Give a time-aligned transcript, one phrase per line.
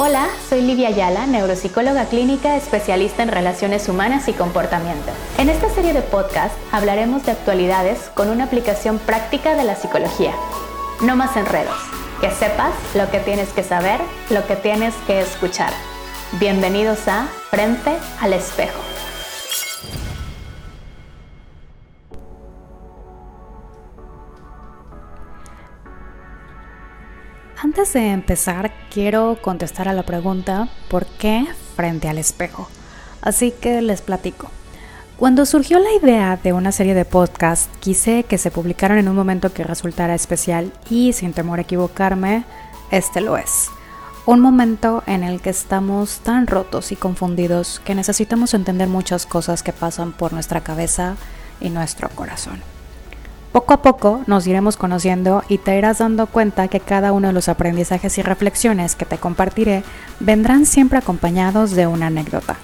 [0.00, 5.10] Hola, soy Livia Ayala, neuropsicóloga clínica especialista en relaciones humanas y comportamiento.
[5.38, 10.32] En esta serie de podcast hablaremos de actualidades con una aplicación práctica de la psicología.
[11.02, 11.74] No más enredos,
[12.20, 14.00] que sepas lo que tienes que saber,
[14.30, 15.72] lo que tienes que escuchar.
[16.38, 17.90] Bienvenidos a Frente
[18.20, 18.87] al Espejo.
[27.78, 32.68] Antes de empezar, quiero contestar a la pregunta ¿por qué frente al espejo?
[33.22, 34.50] Así que les platico.
[35.16, 39.14] Cuando surgió la idea de una serie de podcasts, quise que se publicaran en un
[39.14, 42.42] momento que resultara especial y sin temor a equivocarme,
[42.90, 43.68] este lo es.
[44.26, 49.62] Un momento en el que estamos tan rotos y confundidos que necesitamos entender muchas cosas
[49.62, 51.14] que pasan por nuestra cabeza
[51.60, 52.60] y nuestro corazón.
[53.52, 57.32] Poco a poco nos iremos conociendo y te irás dando cuenta que cada uno de
[57.32, 59.84] los aprendizajes y reflexiones que te compartiré
[60.20, 62.56] vendrán siempre acompañados de una anécdota,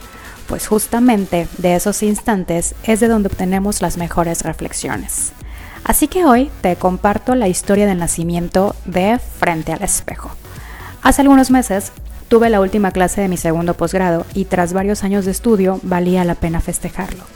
[0.47, 5.33] pues justamente de esos instantes es de donde obtenemos las mejores reflexiones.
[5.85, 10.31] Así que hoy te comparto la historia del nacimiento de Frente al Espejo.
[11.03, 11.93] Hace algunos meses
[12.29, 16.25] tuve la última clase de mi segundo posgrado y tras varios años de estudio valía
[16.25, 17.34] la pena festejarlo.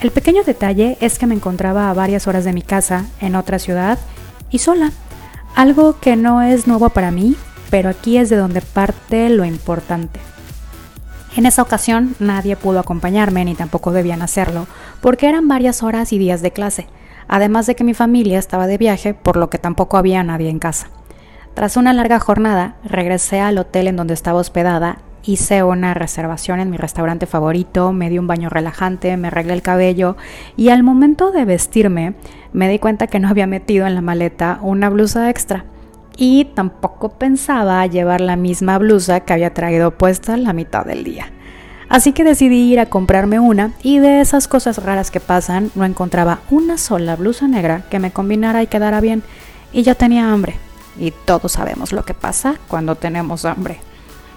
[0.00, 3.58] El pequeño detalle es que me encontraba a varias horas de mi casa, en otra
[3.58, 3.98] ciudad,
[4.50, 4.92] y sola.
[5.54, 7.34] Algo que no es nuevo para mí,
[7.70, 10.20] pero aquí es de donde parte lo importante.
[11.34, 14.66] En esa ocasión nadie pudo acompañarme ni tampoco debían hacerlo,
[15.00, 16.86] porque eran varias horas y días de clase,
[17.26, 20.58] además de que mi familia estaba de viaje, por lo que tampoco había nadie en
[20.58, 20.88] casa.
[21.54, 26.70] Tras una larga jornada, regresé al hotel en donde estaba hospedada hice una reservación en
[26.70, 30.16] mi restaurante favorito, me di un baño relajante, me arreglé el cabello
[30.56, 32.14] y al momento de vestirme
[32.52, 35.64] me di cuenta que no había metido en la maleta una blusa extra
[36.16, 41.32] y tampoco pensaba llevar la misma blusa que había traído puesta la mitad del día.
[41.88, 45.84] Así que decidí ir a comprarme una y de esas cosas raras que pasan no
[45.84, 49.22] encontraba una sola blusa negra que me combinara y quedara bien
[49.72, 50.56] y ya tenía hambre.
[50.98, 53.78] Y todos sabemos lo que pasa cuando tenemos hambre.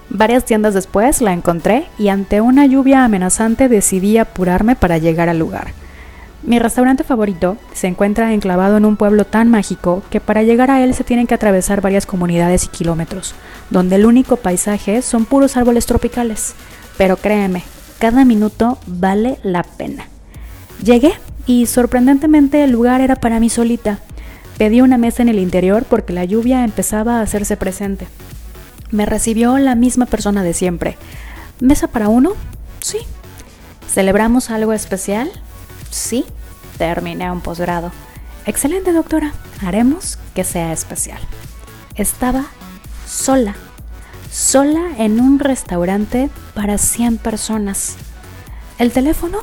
[0.09, 5.37] Varias tiendas después la encontré y ante una lluvia amenazante decidí apurarme para llegar al
[5.37, 5.67] lugar.
[6.41, 10.83] Mi restaurante favorito se encuentra enclavado en un pueblo tan mágico que para llegar a
[10.83, 13.35] él se tienen que atravesar varias comunidades y kilómetros,
[13.69, 16.55] donde el único paisaje son puros árboles tropicales.
[16.97, 17.63] Pero créeme,
[17.99, 20.07] cada minuto vale la pena.
[20.83, 21.13] Llegué
[21.45, 23.99] y sorprendentemente el lugar era para mí solita.
[24.57, 28.07] Pedí una mesa en el interior porque la lluvia empezaba a hacerse presente.
[28.91, 30.97] Me recibió la misma persona de siempre.
[31.59, 32.33] ¿Mesa para uno?
[32.79, 32.99] Sí.
[33.87, 35.31] ¿Celebramos algo especial?
[35.91, 36.25] Sí.
[36.77, 37.91] Terminé un posgrado.
[38.45, 39.33] Excelente, doctora.
[39.63, 41.19] Haremos que sea especial.
[41.95, 42.45] Estaba
[43.05, 43.55] sola.
[44.31, 47.97] Sola en un restaurante para 100 personas.
[48.77, 49.39] El teléfono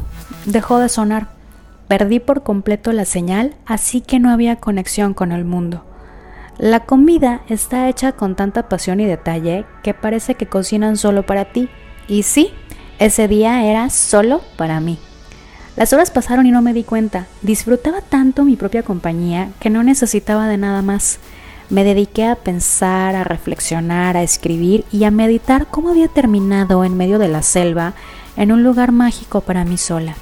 [0.46, 1.28] dejó de sonar.
[1.88, 5.84] Perdí por completo la señal, así que no había conexión con el mundo.
[6.58, 11.52] La comida está hecha con tanta pasión y detalle que parece que cocinan solo para
[11.52, 11.68] ti.
[12.08, 12.50] Y sí,
[12.98, 14.98] ese día era solo para mí.
[15.76, 17.26] Las horas pasaron y no me di cuenta.
[17.42, 21.18] Disfrutaba tanto mi propia compañía que no necesitaba de nada más.
[21.68, 26.96] Me dediqué a pensar, a reflexionar, a escribir y a meditar cómo había terminado en
[26.96, 27.92] medio de la selva,
[28.38, 30.14] en un lugar mágico para mí sola.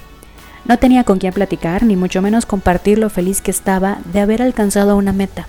[0.64, 4.42] No tenía con quién platicar, ni mucho menos compartir lo feliz que estaba de haber
[4.42, 5.46] alcanzado una meta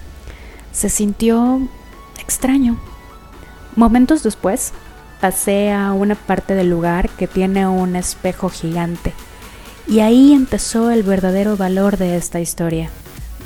[0.75, 1.61] se sintió
[2.19, 2.77] extraño.
[3.75, 4.73] Momentos después,
[5.21, 9.13] pasé a una parte del lugar que tiene un espejo gigante.
[9.87, 12.89] Y ahí empezó el verdadero valor de esta historia.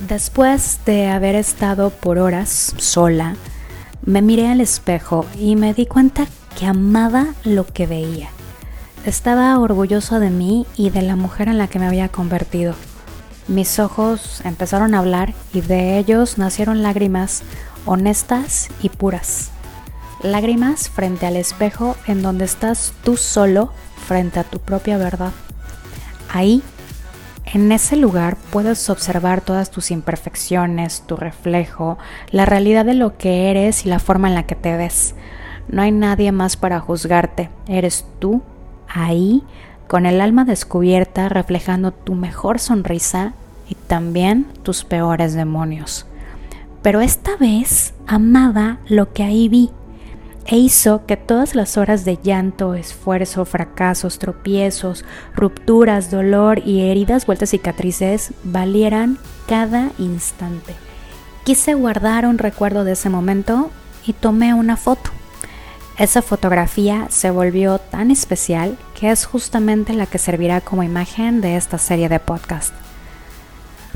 [0.08, 3.36] Después de haber estado por horas sola,
[4.06, 6.26] me miré al espejo y me di cuenta
[6.58, 8.30] que amaba lo que veía.
[9.06, 12.74] Estaba orgulloso de mí y de la mujer en la que me había convertido.
[13.50, 17.42] Mis ojos empezaron a hablar y de ellos nacieron lágrimas
[17.88, 19.50] honestas y puras.
[20.22, 23.74] Lágrimas frente al espejo en donde estás tú solo
[24.06, 25.32] frente a tu propia verdad.
[26.32, 26.62] Ahí,
[27.44, 31.98] en ese lugar, puedes observar todas tus imperfecciones, tu reflejo,
[32.30, 35.16] la realidad de lo que eres y la forma en la que te ves.
[35.68, 38.44] No hay nadie más para juzgarte, eres tú
[38.88, 39.44] ahí
[39.88, 43.34] con el alma descubierta reflejando tu mejor sonrisa
[43.70, 46.06] y también tus peores demonios.
[46.82, 49.70] Pero esta vez amaba lo que ahí vi
[50.52, 55.06] e hizo que todas las horas de llanto, esfuerzo, fracasos, tropiezos,
[55.36, 60.74] rupturas, dolor y heridas vueltas cicatrices valieran cada instante.
[61.44, 63.70] Quise guardar un recuerdo de ese momento
[64.06, 65.12] y tomé una foto.
[65.98, 71.58] esa fotografía se volvió tan especial que es justamente la que servirá como imagen de
[71.58, 72.74] esta serie de podcast.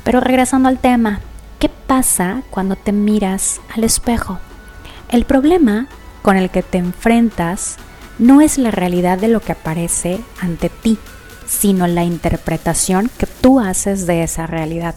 [0.04, 1.22] Pero regresando al tema,
[1.60, 4.40] ¿qué pasa cuando te miras al espejo?
[5.10, 5.88] El problema
[6.22, 7.78] con el que te enfrentas
[8.20, 10.98] no es la realidad de lo que aparece ante ti,
[11.48, 14.96] sino la interpretación que tú haces de esa realidad.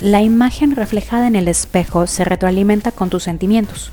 [0.00, 3.92] La imagen reflejada en el espejo se retroalimenta con tus sentimientos.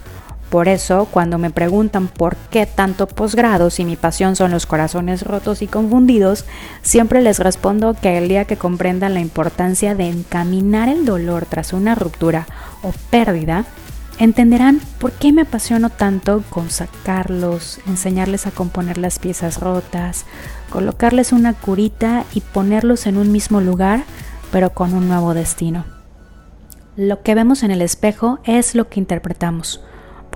[0.49, 5.23] Por eso, cuando me preguntan por qué tanto posgrado si mi pasión son los corazones
[5.23, 6.45] rotos y confundidos,
[6.81, 11.73] siempre les respondo que el día que comprendan la importancia de encaminar el dolor tras
[11.73, 12.47] una ruptura
[12.83, 13.65] o pérdida,
[14.19, 20.25] entenderán por qué me apasiono tanto con sacarlos, enseñarles a componer las piezas rotas,
[20.69, 24.03] colocarles una curita y ponerlos en un mismo lugar,
[24.51, 25.85] pero con un nuevo destino.
[26.95, 29.81] Lo que vemos en el espejo es lo que interpretamos.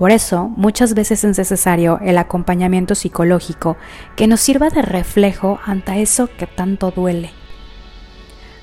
[0.00, 3.76] Por eso, muchas veces es necesario el acompañamiento psicológico
[4.16, 7.32] que nos sirva de reflejo ante eso que tanto duele.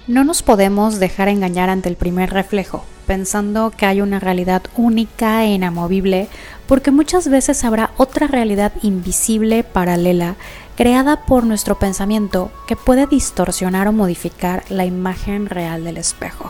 [0.07, 5.43] No nos podemos dejar engañar ante el primer reflejo, pensando que hay una realidad única
[5.43, 6.27] e inamovible,
[6.65, 10.37] porque muchas veces habrá otra realidad invisible paralela
[10.75, 16.49] creada por nuestro pensamiento que puede distorsionar o modificar la imagen real del espejo.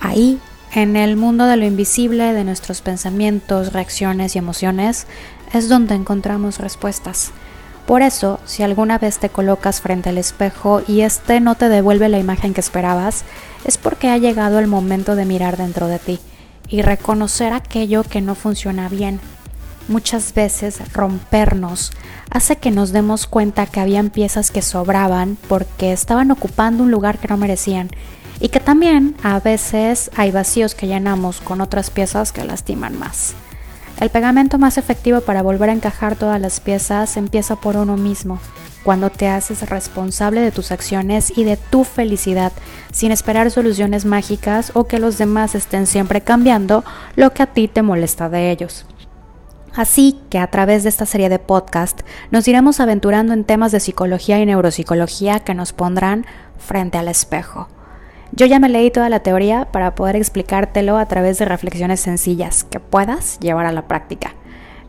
[0.00, 0.38] Ahí,
[0.74, 5.06] en el mundo de lo invisible, de nuestros pensamientos, reacciones y emociones,
[5.52, 7.30] es donde encontramos respuestas.
[7.86, 12.08] Por eso, si alguna vez te colocas frente al espejo y este no te devuelve
[12.08, 13.24] la imagen que esperabas,
[13.64, 16.18] es porque ha llegado el momento de mirar dentro de ti
[16.68, 19.20] y reconocer aquello que no funciona bien.
[19.86, 21.92] Muchas veces rompernos
[22.30, 27.18] hace que nos demos cuenta que habían piezas que sobraban porque estaban ocupando un lugar
[27.18, 27.90] que no merecían
[28.40, 33.34] y que también a veces hay vacíos que llenamos con otras piezas que lastiman más.
[34.00, 38.40] El pegamento más efectivo para volver a encajar todas las piezas empieza por uno mismo,
[38.82, 42.52] cuando te haces responsable de tus acciones y de tu felicidad,
[42.92, 46.84] sin esperar soluciones mágicas o que los demás estén siempre cambiando
[47.14, 48.84] lo que a ti te molesta de ellos.
[49.74, 52.00] Así que a través de esta serie de podcast
[52.30, 56.26] nos iremos aventurando en temas de psicología y neuropsicología que nos pondrán
[56.58, 57.68] frente al espejo.
[58.36, 62.64] Yo ya me leí toda la teoría para poder explicártelo a través de reflexiones sencillas
[62.64, 64.34] que puedas llevar a la práctica.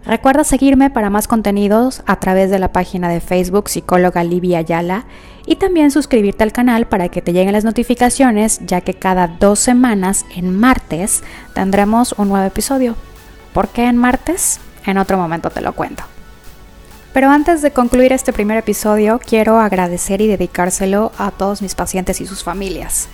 [0.03, 5.05] Recuerda seguirme para más contenidos a través de la página de Facebook Psicóloga Livia Ayala
[5.45, 9.59] y también suscribirte al canal para que te lleguen las notificaciones ya que cada dos
[9.59, 12.95] semanas en martes tendremos un nuevo episodio.
[13.53, 14.59] ¿Por qué en martes?
[14.87, 16.03] En otro momento te lo cuento.
[17.13, 22.21] Pero antes de concluir este primer episodio, quiero agradecer y dedicárselo a todos mis pacientes
[22.21, 23.07] y sus familias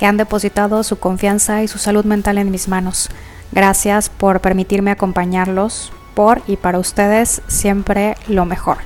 [0.00, 3.10] que han depositado su confianza y su salud mental en mis manos.
[3.52, 8.78] Gracias por permitirme acompañarlos, por y para ustedes siempre lo mejor.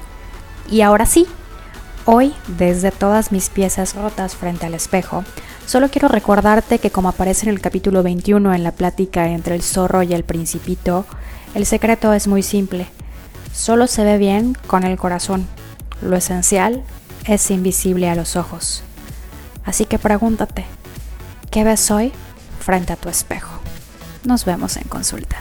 [0.69, 1.29] Y ahora sí,
[2.05, 5.23] hoy desde todas mis piezas rotas frente al espejo,
[5.67, 9.63] solo quiero recordarte que como aparece en el capítulo 21 en la plática entre el
[9.63, 11.07] zorro y el principito,
[11.55, 12.89] el secreto es muy simple.
[13.53, 15.47] Solo se ve bien con el corazón.
[16.03, 16.83] Lo esencial
[17.25, 18.83] es invisible a los ojos.
[19.65, 20.67] Así que pregúntate,
[21.55, 22.11] ¿Qué ves hoy
[22.59, 23.61] frente a tu espejo?
[24.25, 25.37] Nos vemos en consulta.